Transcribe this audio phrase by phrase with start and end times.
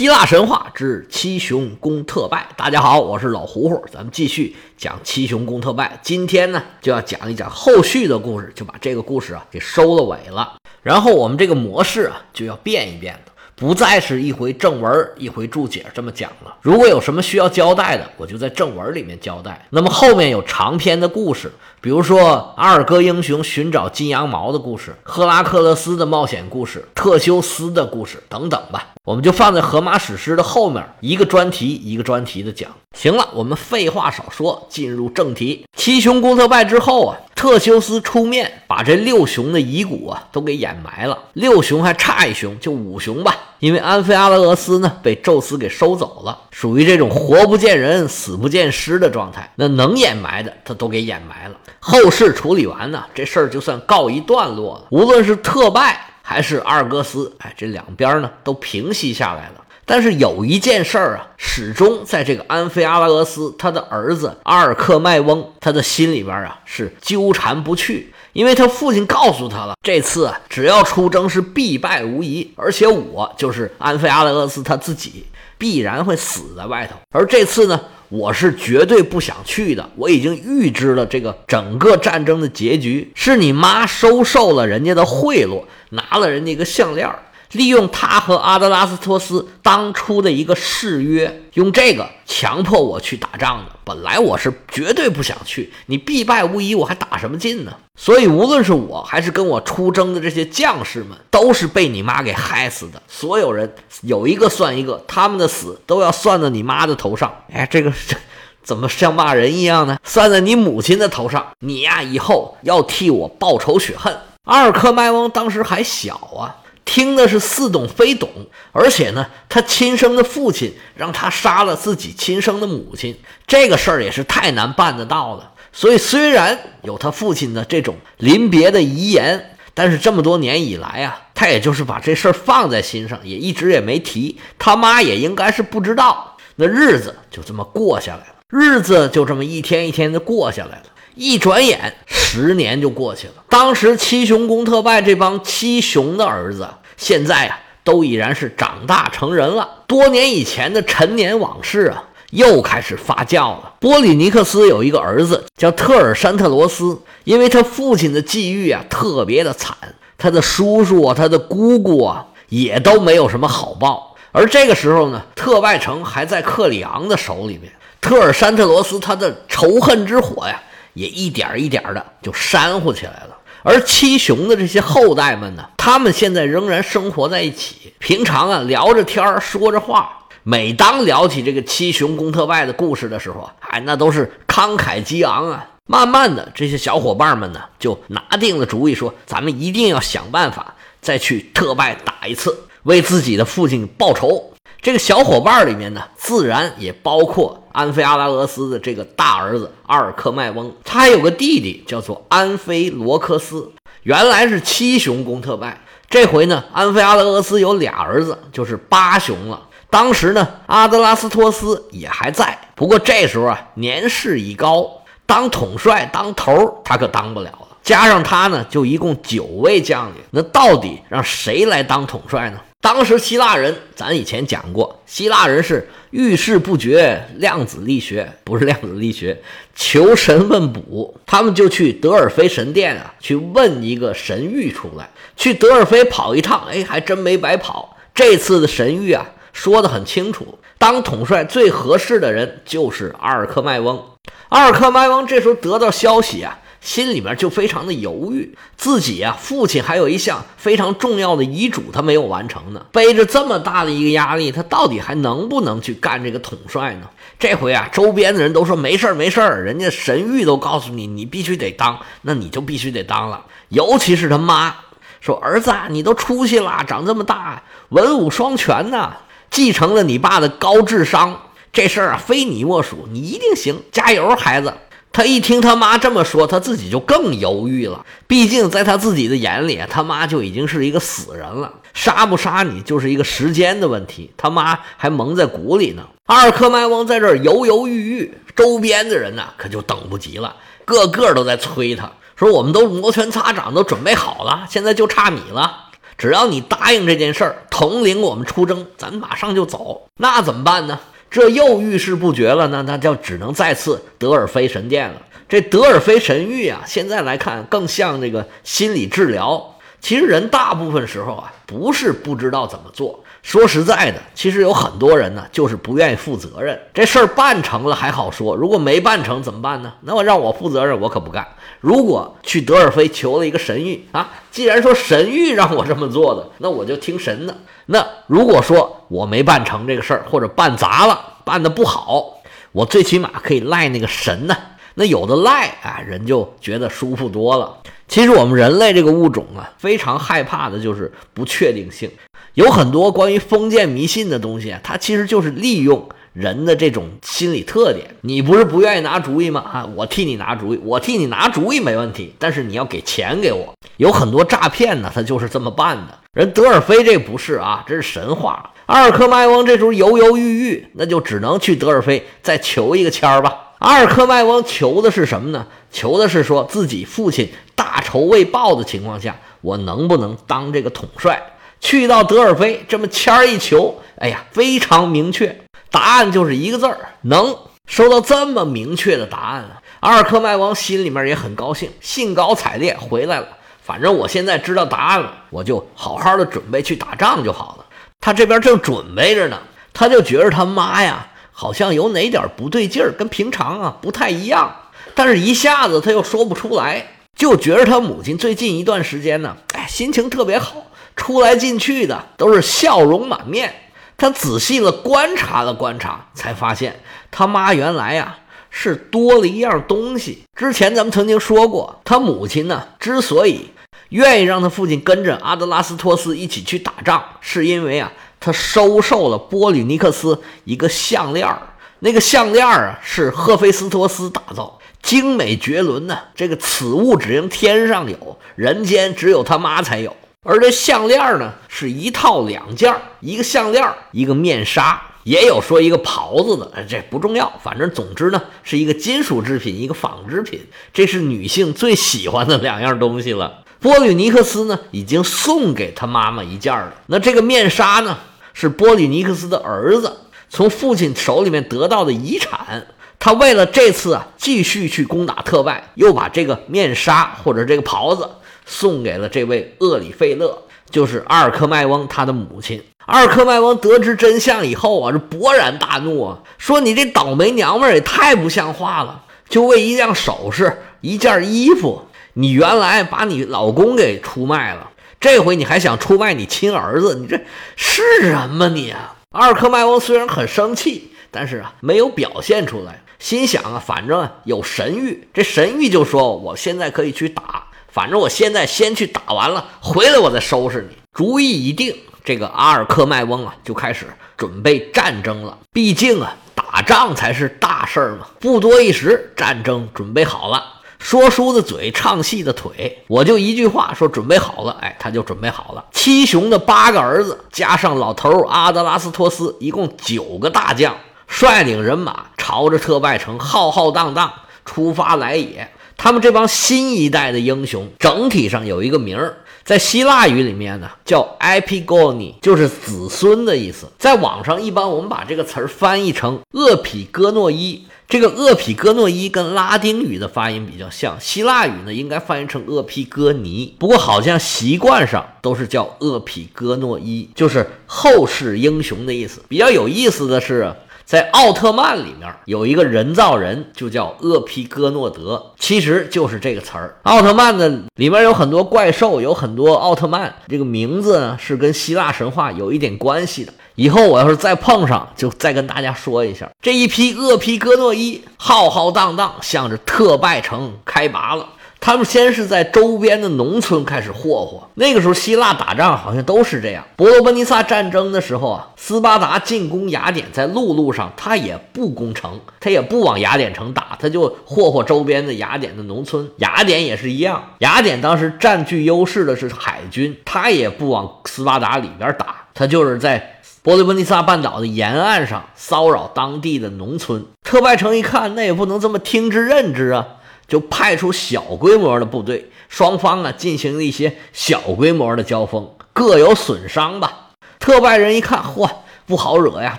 [0.00, 2.48] 希腊神话之七雄攻特拜。
[2.56, 6.00] 大家好，我是老胡胡，咱们继续讲七雄攻特拜。
[6.02, 10.54] 今天呢，就要讲一讲后续的故事，就把这个故事啊给收了尾了。
[10.82, 13.20] 然后我们这个模式啊就要变一变了。
[13.54, 16.56] 不再是一回正文一回注解这么讲了。
[16.62, 19.66] 如果有什么需要交代的，我就在正文里面交代。
[19.68, 32.70] 那么后面有长篇的故事，比如说阿尔戈英雄寻找金羊毛的故事，赫拉克勒斯的冒险故事，特修斯的故事等等吧，我们就放在荷马史诗的后面，一个专题一个专题的讲。
[32.96, 35.66] 行了，我们废话少说，进入正题。
[35.74, 37.18] 七雄攻特拜之后啊。
[37.34, 43.34] 特修斯出面把这六雄的遗骨啊都给掩埋了，六雄还差一雄，就五雄吧。
[43.60, 49.50] 因为安菲阿拉俄斯呢被宙斯给收走了，属于这种活不见人、死不见尸的状态。
[49.56, 51.56] 那能掩埋的他都给掩埋了。
[51.78, 54.84] 后事处理完呢，这事儿就算告一段落了。
[54.90, 55.98] 无论是特拜
[56.30, 59.64] 还是阿尔戈斯，哎，这两边呢都平息下来了。
[59.84, 75.24] 但是有一件事儿啊，始终在这个安菲阿拉俄斯他的儿子阿尔克迈翁他的心里边啊是纠缠不去，因为他父亲告诉他了，这次啊只要出征是必败无疑，而且我就是安菲阿拉俄斯他自己
[75.58, 87.08] 必然会死在外头，而这次呢，我是绝对不想去的，我已经预知了这个整个战争的结局，是你妈收受了人家的贿赂，拿了人家一个项链。
[87.52, 93.72] 利用他和阿德拉斯托斯当初的一个誓约，用这个强迫我去打仗的。
[93.82, 97.72] 本来我是绝对不想去，你必败无疑，我还打什么劲呢？
[97.98, 103.02] 所以无论是我还是跟我出征的这些将士们，都是被你妈给害死的。
[103.08, 107.34] 所有人有一个算一个，他们的死都要算到你妈的头上。
[107.52, 108.16] 哎，这个这
[108.62, 109.98] 怎么像骂人一样呢？
[110.04, 114.16] 算在你母亲的头上，你呀以后要替我报仇雪恨。
[114.44, 116.56] 阿尔克迈翁当时还小啊。
[116.82, 118.28] 听的是似懂非懂，
[118.72, 125.52] 而且呢，他亲生的父亲让他杀了自己亲生的母亲，这个事儿也是太难办得到了。
[125.72, 134.40] 所以虽然有他父亲的这种临别的遗言，但是这么多年以来啊，他也就是把这事儿放在心上，也一直也没提。
[134.58, 136.36] 他妈也应该是不知道。
[136.56, 140.84] 那日子就这么过下来了，日子就这么一天一天的过下来了。
[141.14, 143.34] 一转眼，十年就过去了。
[143.48, 149.68] 当时七雄公特拜这帮七雄的儿子，现在啊，都已然是长大成人了。
[149.86, 153.74] 多年以前的陈年往事啊，又开始发酵了。
[153.80, 159.76] 波里尼克斯有一个儿子叫特尔山特罗斯，因为他父亲的际遇啊特别的惨，
[160.16, 164.16] 他的叔叔啊，他的姑姑啊，也都没有什么好报。
[164.32, 170.62] 而这个时候呢，特拜城还在克里昂的手里面，特尔山特罗斯他的仇恨之火呀。
[170.94, 180.16] 也一点一点的就煽乎起来了，而七雄的这些后代们呢，他们现在仍然生活在一起，平常啊聊着天儿，说着话。
[180.42, 185.66] 每当聊起这个七雄攻特拜的故事的时候，哎，那都是慷慨激昂啊。
[185.86, 194.49] 慢慢的，这些小伙伴们呢，就拿定了主意，说咱们一定要想办法再去特拜打一次，为自己的父亲报仇。
[194.82, 203.70] 这个小伙伴里面呢，自然也包括安菲阿拉俄斯的这个大儿子阿尔克迈翁，他还有个弟弟叫做安菲罗克斯。
[204.04, 209.60] 原来是七雄公特拜，这回呢，安菲阿拉俄斯有俩儿子，就是八雄了。
[209.90, 214.88] 当时呢，阿德拉斯托斯也还在，不过这时候啊，年事已高，
[215.26, 217.68] 当统帅当头他可当不了了。
[217.82, 222.58] 加上他呢，就一共九位将领，那到底让谁来当统帅呢？
[222.82, 229.38] 当时希腊人，咱以前讲过，希腊人是遇事不决，量子力学不是量子力学，
[229.74, 237.98] 求神问卜，他们就去德尔菲神殿啊，去问一个神谕出来，去德尔菲跑一趟，哎，还真没白跑。
[238.14, 244.02] 这次的神谕啊，说的很清楚，当统帅最合适的人就是阿尔克迈翁。
[244.48, 246.58] 阿尔克迈翁这时候得到消息啊。
[246.80, 252.86] 心里面就非常的犹豫，自己啊，父亲还有一项非常重要的遗嘱，他没有完成呢。
[252.90, 257.08] 背着这么大的一个压力，他到底还能不能去干这个统帅呢？
[257.38, 263.44] 这回啊，周边的人都说没事儿，没事儿，人家神谕都告诉你，你必须得当，那你就必须得当了。
[263.68, 264.74] 尤其是他妈
[265.20, 269.12] 说：“儿子，啊你都出息了，长这么大，文武双全呢，
[269.50, 274.72] 继承了你爸的高智商，这事儿啊，非你莫属，你一定行，加油，孩子。”
[275.12, 278.06] 他一听他妈这么说，他自己就更犹豫了。
[278.26, 284.30] 毕竟在他自己的眼里，他妈就已经是一个死人了，杀不杀你就是一个时间的问题。
[284.36, 286.04] 他妈还蒙在鼓里呢。
[286.26, 290.54] 阿尔克迈翁在这儿犹犹豫豫，周边的人呢可就等不及了，
[290.84, 295.86] 个个都在催他，说：“我们都摩拳擦掌，都准备好了，现在就差你了。”
[296.16, 300.02] 只要你答应这件事儿，统领我们出征，咱马上就走。
[300.18, 301.00] 那怎么办呢？
[301.30, 305.22] 这又遇事不决了，那那就只能再次德尔菲神殿了。
[305.48, 309.76] 这德尔菲神域啊，现在来看更像这个心理治疗。
[310.00, 313.22] 其实人大部分时候啊，不是不知道怎么做。
[313.42, 316.78] 说实在的，其实有很多人呢，就是不愿意负责任。
[316.92, 319.94] 这事儿办成了还好说，如果没办成怎么办呢？
[320.02, 321.46] 那我让我负责任，我可不干。
[321.80, 327.56] 如果去德尔菲求了一个神谕啊，既然说神谕让我这么做的，那我就听神的。
[327.86, 332.42] 那如果说我没办成这个事儿，或者办砸了，办的不好，
[332.72, 334.54] 我最起码可以赖那个神呢。
[334.94, 337.78] 那有的赖啊，人就觉得舒服多了。
[338.06, 342.10] 其实我们人类这个物种啊，非常害怕的就是不确定性。
[342.54, 348.14] 有很多关于封建迷信的东西啊，它其实就是利用人的这种心理特点。
[348.22, 349.60] 你不是不愿意拿主意吗？
[349.60, 353.72] 啊，我替你拿主意，我替你拿主意没问题，但是你要给钱给我。
[353.96, 356.18] 有很多诈骗呢，他就是这么办的。
[356.32, 358.72] 人德尔菲这不是啊，这是神话。
[358.86, 363.74] 阿尔克迈翁这时候犹犹豫豫，那就只能去德尔菲再求一个签儿吧。
[363.78, 365.66] 阿尔克迈翁求的是什么呢？
[365.90, 371.40] 求的是说自己父亲大仇未报的情况下，我能不能当这个统帅？
[371.80, 375.60] 去到德尔菲，这么签儿一求，哎呀，非常明确，
[375.90, 377.56] 答案就是一个字儿：能。
[377.86, 383.48] 收到这么明确的答案啊，阿尔克迈王心里面也很高兴，兴高采烈回来了。
[383.82, 387.84] 反正我现在知道答案了，我就好好的准备去打仗就好了。
[388.20, 389.58] 他这边正准备着呢，
[389.92, 394.72] 他就觉着他妈呀，好像有哪点不对劲儿，跟平常啊不太一样。
[395.16, 400.86] 但是一下子他又说不出来，就觉着他母亲最近一段时间呢，哎，心情特别好。
[401.16, 403.74] 出来进去的都是笑容满面。
[404.16, 408.36] 他仔细的观察了观察，才发现他妈原来呀
[408.68, 410.44] 是多了一样东西。
[410.54, 413.70] 之前咱们曾经说过，他母亲呢之所以
[414.10, 421.62] 愿意让他父亲跟着阿德拉斯托斯一起去打仗，是因为啊他收受了波吕尼克斯一个项链儿。
[422.00, 426.18] 那个项链儿啊是赫菲斯托斯打造，精美绝伦呢。
[426.34, 430.14] 这个此物只应天上有，人间只有他妈才有。
[430.42, 440.58] 而这项链呢，是一套两件一个项链，一个面纱，也有说一个袍子的，这不重要，反正总之呢，是一个金属制品，一个纺织品，
[440.94, 443.64] 这是女性最喜欢的两样东西了。
[443.80, 446.94] 波吕尼克斯呢，已经送给他妈妈一件了。
[447.08, 448.16] 那这个面纱呢，
[448.54, 452.86] 是波吕尼克斯的儿子从父亲手里面得到的遗产。
[453.18, 458.26] 他为了这次啊，继续去攻打特拜，又把这个面纱或者这个袍子。
[458.70, 460.56] 送给了这位厄里费勒，
[460.88, 462.80] 就是阿尔克迈翁他的母亲。
[463.06, 469.24] 阿尔克迈翁得知真相以后啊，是勃然大怒啊，说：“你这倒霉娘们儿也太不像话了！
[469.48, 472.02] 就为一样首饰、一件衣服，
[472.34, 477.16] 你原来把你老公给出卖了，这回你还想出卖你亲儿子？
[477.16, 477.40] 你这
[477.74, 487.66] 是人吗你啊？”阿尔克迈翁虽然很生气，但是啊，没有表现出来，心想啊，反正有神谕，这神谕就说我现在可以去打。
[487.92, 490.96] 反正我现在先去打完了，回来我再收拾你。
[491.12, 494.06] 主意已定，这个阿尔克迈翁啊就开始
[494.36, 495.58] 准备战争了。
[495.72, 498.26] 毕竟啊，打仗才是大事儿嘛。
[498.38, 500.62] 不多一时，战争准备好了。
[501.00, 504.76] 说书的嘴，唱戏的腿，我就一句话说准备好了。
[504.82, 505.84] 哎，他就准备好了。
[505.92, 510.94] 七雄的八个儿子，加上老头阿德拉斯托斯，一共九个大将，
[511.26, 514.30] 率领人马朝着特拜城浩浩荡荡
[514.66, 515.72] 出发来也。
[516.02, 523.86] 他们这帮新一代的英雄，整体上有一个名儿，在希腊语里面呢叫 Epigoni，就是子孙的意思。
[523.98, 527.84] 在网上一般我们把这个词儿翻译成厄匹戈诺伊。
[528.08, 539.42] 这个厄匹戈诺伊跟拉丁语的发音比较像，希腊语呢应该翻译成厄皮戈尼，不过好像习惯上都是叫厄匹戈诺伊，就是后世英雄的意思。
[539.48, 540.74] 比较有意思的是。
[541.10, 546.96] 在奥特曼里面有一个人造人，就叫厄皮戈诺德，其实就是这个词儿。
[547.02, 553.52] 奥特曼的里面有很多怪兽，有很多奥特曼，这个名字呢是跟希腊神话有一点关系的。
[553.74, 556.48] 以后我要是再碰上，就再跟大家说一下。
[556.62, 561.44] 这一批厄皮戈诺伊浩浩荡荡向着特拜城开拔了。
[561.80, 564.68] 他们先是在周边的农村开始霍霍。
[564.74, 566.84] 那个时候，希腊打仗好像都是这样。
[566.94, 576.28] 伯罗奔尼撒战争的时候啊，斯巴达进攻雅典，在陆路上他也不攻城，他也不往雅典城打，他就霍霍周边的雅典的农村。
[576.36, 587.24] 雅典也是一样，雅典当时占据优势的是海军，他也不往斯巴达里边打，他就是在伯罗奔尼撒半岛的沿岸上骚扰当地的农村。
[587.42, 590.06] 特拜城一看，那也不能这么听之任之啊。
[590.50, 595.66] 就派出小规模的部队，双方啊进行了一些小规模的交锋。
[595.92, 597.28] 各有损伤吧。
[597.60, 598.68] 特拜人一看，嚯，
[599.06, 599.78] 不好惹呀，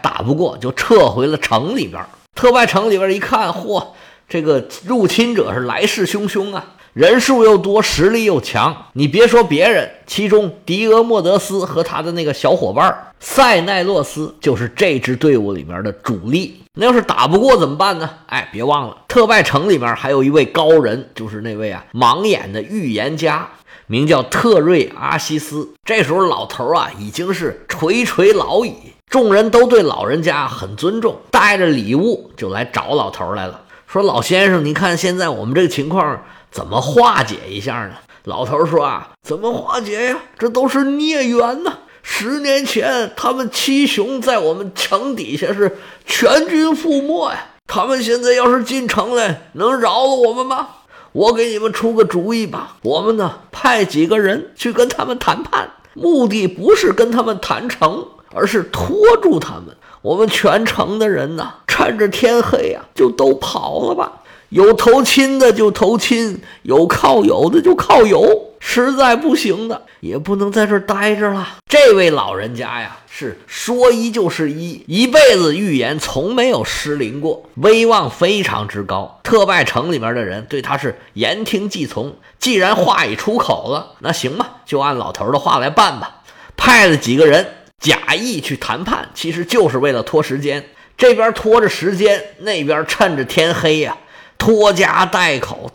[0.00, 2.00] 打不过，就撤回了城里边。
[2.36, 3.84] 特拜城里边一看，嚯，
[4.28, 8.86] 这个入侵者是来势汹汹啊，人数又多，实力又强。
[8.92, 16.59] 你别说别人，其中迪俄莫德斯和他的那个小伙伴塞奈洛斯就是这支队伍里面的主力。
[16.74, 18.08] 那要是打不过怎么办呢？
[18.26, 23.48] 哎，别忘了，特拜城里面还有一位高人，就是那位啊盲眼的预言家。
[23.88, 28.72] 名叫特瑞阿西斯，这时候老头啊已经是垂垂老矣，
[29.08, 36.22] 众人都对老人家很尊重，带着礼物就来找老头来了，说老先生，你看现在我们这个情况
[36.52, 37.94] 怎么化解一下呢？
[38.24, 40.16] 老头说啊，怎么化解呀？
[40.38, 41.78] 这都是孽缘呐！
[42.02, 50.68] 十年前他们七雄在我们城底下是全军覆没呀，他们现在要是进城来，能饶了我们吗？
[51.12, 59.76] 我给你们出个主意吧，我们呢派几个人去跟他们谈判，目的不是跟他们谈成，而是拖住他们。
[60.02, 64.22] 我们全城的人呢，趁着天黑呀，就都跑了吧。
[64.48, 68.49] 有投亲的就投亲，有靠友的就靠友。
[68.60, 71.56] 实在不行的，也不能在这儿待着了。
[71.66, 79.18] 这位老人家呀，是说一就是一，一辈子预言从没有失灵过，威望非常之高。
[79.24, 82.14] 特拜城里面的人对他是言听计从。
[82.38, 86.22] 既然话已出口了，那行吧，就按老头的话来办吧。
[86.56, 87.46] 派了几个人
[87.78, 90.64] 假意去谈判，其实就是为了拖时间。
[90.96, 93.96] 这边拖着时间，那边趁着天黑呀。
[94.36, 95.70] 拖家带口，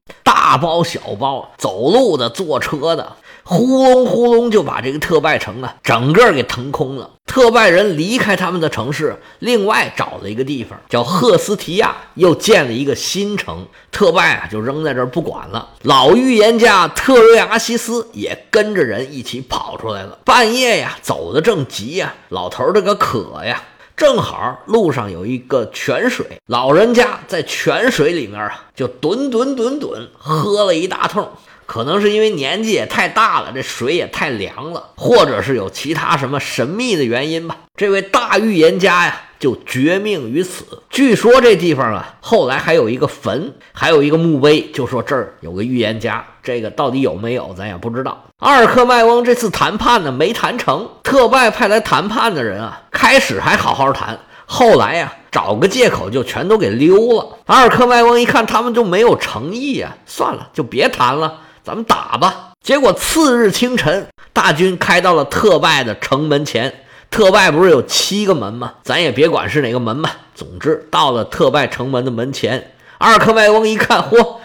[0.46, 7.10] 大包小包，走路的、坐车的，呼隆呼隆就把这个特拜城啊，整个给腾空了。
[7.26, 13.66] 特拜人离开他们的城市，另外找了一个地方，叫赫斯提亚，又建了一个新城。
[13.92, 15.68] 特拜啊，就扔在这儿不管了。
[15.82, 20.20] 老预言家特瑞阿西斯也跟着人一起跑出来了。
[20.24, 23.64] 半夜呀，走的正急呀，老头这个渴呀。
[23.96, 31.30] 正好路上有一个泉水，老人家在泉水里面啊，就吨吨吨吨喝了一大通。
[31.66, 37.58] 可能是因为年纪也太大了，这水也太凉了，或者是有其他什么神秘的原因吧。
[37.76, 40.66] 这位大预言家呀，就绝命于此。
[40.90, 46.26] 据说这地方啊，后来还有一个坟，还有一个墓碑，就说这儿有个预言家。
[46.44, 48.24] 这个到底有没有，咱也不知道。
[48.40, 50.88] 阿尔克麦翁这次谈判呢，没谈成。
[51.04, 57.38] 特拜派来谈判的人啊，开始还好好谈，后来呀，找个借口就全都给溜了。
[57.48, 61.42] 阿尔克麦翁一看他们就没有诚意呀，算了，就别谈了。
[61.64, 62.52] 咱们打吧！
[62.62, 66.85] 结果次日清晨，大军开到了特拜的城门前。
[67.16, 68.74] 特拜不是有七个门吗？
[68.84, 70.18] 咱也别管是哪个门吧。
[70.36, 74.36] 总之，到了特拜城门的门前，二克麦翁一看，嚯，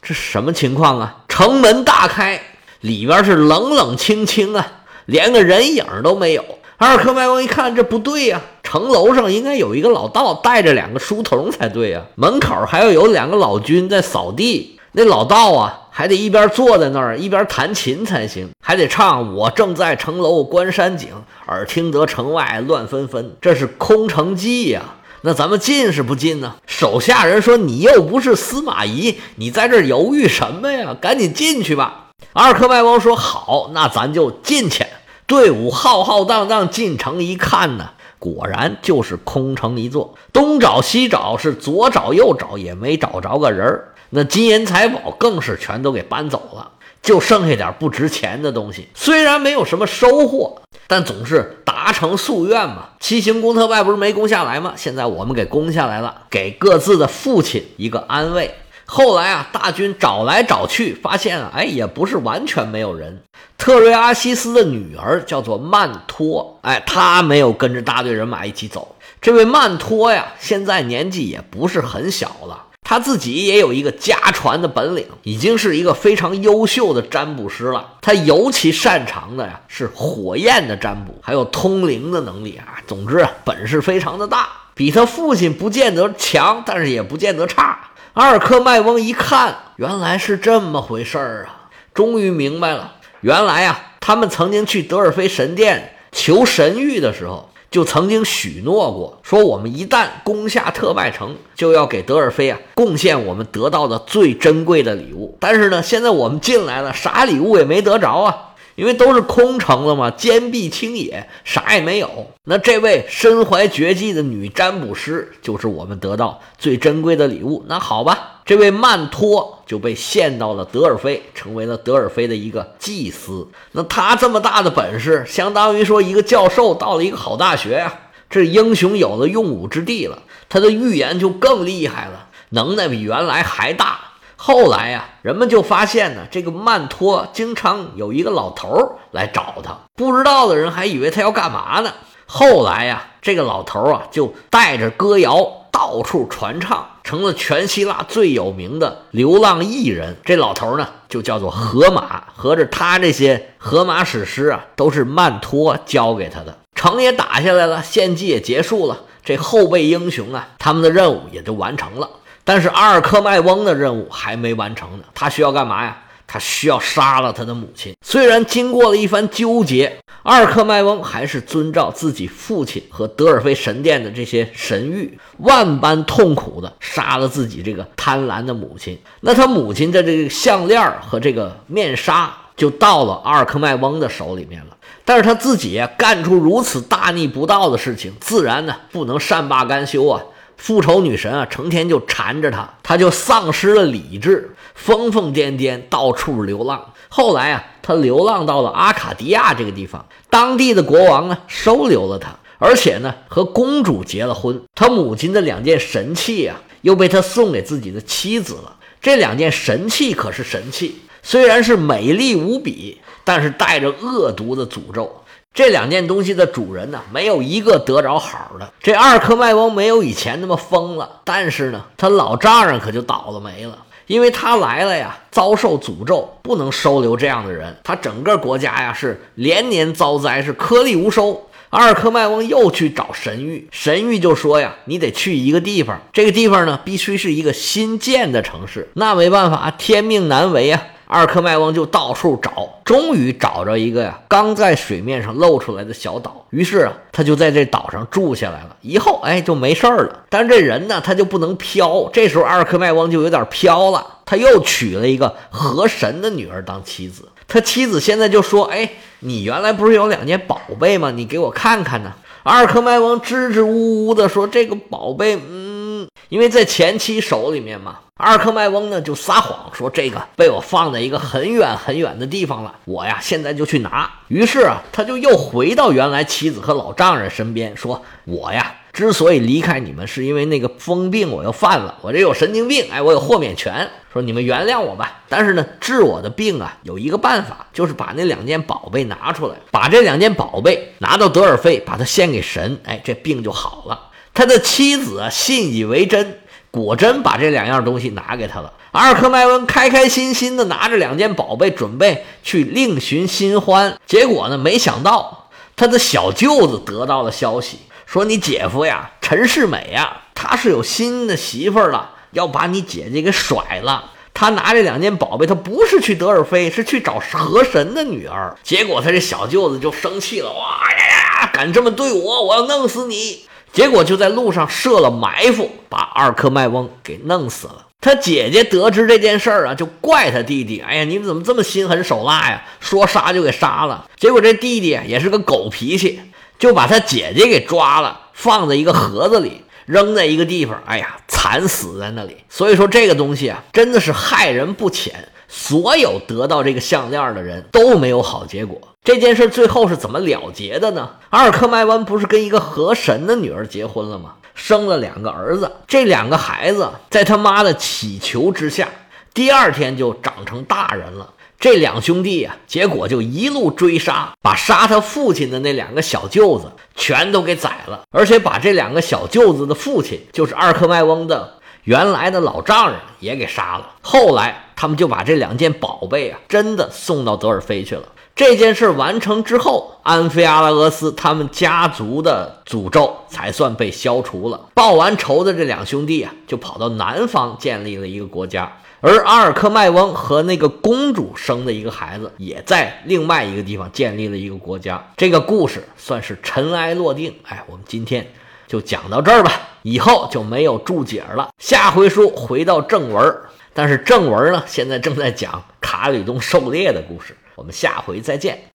[0.00, 1.16] 这什么情况啊？
[1.26, 2.40] 城门大开，
[2.78, 4.64] 里边是冷冷清清啊，
[5.06, 6.44] 连个人影都没有。
[6.76, 14.78] 二克麦翁一看，这不对呀，城楼上应该有一个老道带着两个书童才对呀，门口还要有两个老军在扫地。
[14.92, 15.80] 那老道啊。
[15.94, 21.10] 还得一边坐在那儿一边弹琴才行，还得唱“我正在城楼观山景，
[21.46, 24.82] 耳听得城外乱纷纷”，这是空城计呀。
[25.20, 26.56] 那咱们进是不进呢？
[26.66, 30.96] 手下人说：“你又不是司马懿，你在这儿犹豫什么呀？
[30.98, 34.86] 赶紧进去吧。”阿尔克麦翁说：“好，那咱就进去。”
[35.28, 37.90] 队伍浩浩荡荡进城一看呢，
[38.22, 43.88] 果然就是空城一座，东找西找，是左找右找，也没找着个人儿。
[44.10, 46.70] 那金银财宝更是全都给搬走了，
[47.02, 48.86] 就剩下点不值钱的东西。
[48.94, 52.90] 虽然没有什么收获，但总是达成夙愿嘛。
[53.00, 54.74] 七星宫特拜不是没攻下来吗？
[54.76, 58.54] 现在我们给攻下来了，给各自的父亲一个安慰。
[58.84, 63.20] 后来啊，大军找来找去，发现啊，哎，也不是完全没有人。
[63.62, 68.96] 特瑞阿西斯的女儿叫做曼托，哎，她没有跟着大队人马一起走。
[69.20, 72.64] 这位曼托呀，现在年纪也不是很小了。
[72.82, 77.86] 他自己也有一个家传的本领，已经是一个非常优秀的占卜师了。
[78.00, 82.82] 他尤其擅长的呀是火焰的占卜，还有通灵的能力啊。
[82.88, 87.78] 总之本事非常的大，比他父亲不见得强，但是也不见得差。
[88.14, 92.94] 阿尔克麦翁一看，原来是这么回事儿啊，终于明白了。
[93.22, 97.48] 原来啊，他们曾经去德尔菲神殿求神谕的时候。
[97.72, 105.38] 就曾经许诺过，说我们一旦攻下特拜城，就要给德尔菲啊贡献我们得到的最珍贵的礼物。
[105.40, 108.51] 但是呢，现在我们进来了，啥礼物也没得着啊。
[108.74, 112.26] 因为都是空城了嘛，坚壁清野，啥也没有。
[112.44, 117.64] 那这位身怀绝技的女占卜师，就是我们得到最珍贵的礼物。
[117.68, 123.46] 那好吧，这位曼托就被献到了德尔菲，成为了德尔菲的一个祭司。
[123.72, 127.92] 那他这么大的本事，相当于说一个教授到了一个好大学呀，
[128.28, 134.01] 这英雄有了用武之地了，他的预言就更厉害了，能耐比原来还大。
[134.44, 141.92] 后来呀，人们就发现呢，这个曼托经常有一个老头儿来找他，不知道的人还以为他要干嘛呢。
[142.26, 150.16] 后来呀，这个老头儿啊就带着歌谣到处传唱，成了全希腊最有名的流浪艺人。
[150.24, 156.58] 这老头儿呢就叫做荷马，合着他这些荷马史诗啊都是曼托教给他的。
[156.74, 162.10] 城也打下来了，献祭也结束了，这后备英雄啊，他们的任务也就完成了。
[162.44, 165.96] 但是阿尔克迈翁的任务还没完成呢，他需要干嘛呀？
[166.26, 167.94] 他需要杀了他的母亲。
[168.06, 178.98] 虽然经过了一番纠结，阿尔克迈翁还是遵照自己父亲和德尔菲神殿的这些神谕，万般痛苦的杀了自己这个贪婪的母亲。
[179.20, 184.76] 那他母亲的这个项链和这个面纱就到了阿尔克迈翁的手里面了。
[185.04, 190.22] 但是他自己干出如此大逆不道的事情，自然呢不能善罢甘休啊。
[190.62, 196.92] 复仇女神啊，成天就缠着他，他就丧失了理智，疯疯癫癫，到处流浪。
[197.08, 204.62] 后来啊，他流浪到了阿卡迪亚这个地方，当地的国王呢收留了他，而且呢和公主结了婚。
[204.76, 208.76] 他母亲的两件神器啊，又被他送给自己的妻子了。
[209.00, 215.21] 这两件神器可是神器，虽然是美丽无比，但是带着恶毒的诅咒。
[215.54, 218.72] 这两件东西的主人呢，没有一个得着好的。
[218.82, 227.76] 这二克麦翁没有以前那么疯了，但是呢，他老丈人可就倒了霉了，因为他来了呀，遭受诅咒，不能收留这样的人。
[227.84, 231.48] 他整个国家呀是连年遭灾，是颗粒无收。
[231.68, 238.88] 阿尔克麦翁又去找神谕，神谕就说呀，你得去一个地方，这个地方呢必须是一个新建的城市。
[238.94, 240.82] 那没办法，天命难违啊。
[241.06, 246.46] 阿尔克迈翁就到处找，终于找着一个呀，刚在水面上露出来的小岛。
[246.50, 248.76] 于是啊，他就在这岛上住下来了。
[248.80, 250.24] 以后哎，就没事儿了。
[250.30, 252.08] 但是这人呢，他就不能飘。
[252.12, 254.06] 这时候阿尔克迈翁就有点飘了。
[254.24, 257.28] 他又娶了一个河神的女儿当妻子。
[257.46, 258.88] 他妻子现在就说：“哎，
[259.20, 261.10] 你原来不是有两件宝贝吗？
[261.10, 262.12] 你给我看看呢。”
[262.44, 274.08] 阿尔克迈翁支支吾吾的说：“这个宝贝，嗯，因为在前妻手里面嘛。”阿尔克麦翁呢就撒谎说这个被我放在一个很远很远的地方了，我呀现在就去拿。
[274.28, 285.22] 于是啊，他就又回到原来妻子和老丈人身边，说我呀之所以离开你们，是因为那个疯病我又犯了，我这有神经病，哎，我有豁免权，说你们原谅我吧。
[285.28, 294.10] 但是呢，治我的病啊有一个办法，就是把那两件宝贝拿出来，把这两件宝贝拿到德尔菲，把它献给神，哎，这病就好了。
[294.32, 296.38] 他的妻子信以为真。
[296.72, 298.72] 果真把这两样东西拿给他了。
[298.92, 303.96] 阿尔克迈温开开心心的拿着两件宝贝，准备去另寻新欢。
[304.06, 314.10] 结果呢，没想到他的小舅子得到了消息，说你姐夫呀，陈世美呀，他是有新的媳妇了，要把你姐姐给甩了。
[314.34, 318.56] 他拿这两件宝贝，他不是去德尔菲，是去找河神的女儿。
[318.62, 323.44] 结果他这小舅子就生气了，哇呀呀，敢这么对我，我要弄死你！
[323.72, 327.86] 结果就在路上设了埋伏，把二克迈翁给弄死了。
[328.00, 332.62] 他姐姐得知这件事儿啊，就怪他弟弟：“哎呀，你们怎么这么心狠手辣呀？
[332.80, 336.20] 说杀就给杀了。”结果这弟弟也是个狗脾气，
[336.58, 340.82] 就把他姐姐给抓了，放在一个盒子里，扔在一个地方。
[340.84, 342.38] 哎呀，惨死在那里。
[342.48, 345.28] 所以说这个东西啊，真的是害人不浅。
[345.54, 348.80] 所有得到这个项链的人都没有好结果。
[349.04, 351.10] 这件事最后是怎么了结的呢？
[351.28, 354.36] 阿尔克迈翁不是跟一个河神的女儿结婚了吗？
[354.54, 358.88] 生了两个儿子，这两个孩子在他妈的祈求之下，
[359.34, 361.34] 第二天就长成大人了。
[361.60, 371.58] 这两兄弟啊，结果就一路追杀，把杀他父亲的那两个小舅子全都给宰了，而且把这两个小舅子的父亲，就是阿尔克迈翁的。
[371.84, 373.90] 原来的老丈人也给杀了。
[374.00, 378.04] 后来他们就把这两件宝贝啊，真的送到德尔菲去了。
[378.34, 384.68] 这件事完成之后，安菲阿拉俄斯他们家族的诅咒才算被消除了。
[384.74, 388.78] 报完仇的这两兄弟啊，就跑到南方建立了一个国家。
[389.00, 395.12] 而阿尔克迈翁和那个公主生的一个孩子，也在另外一个地方建立了一个国家。
[395.16, 397.34] 这个故事算是尘埃落定。
[397.48, 398.26] 哎，我们今天。
[398.68, 401.50] 就讲到这儿吧，以后就没有注解了。
[401.58, 403.36] 下回书回到正文，
[403.74, 407.36] 但是正文呢，现在正在讲卡里东狩猎的故事。
[407.54, 408.62] 我们下回再见。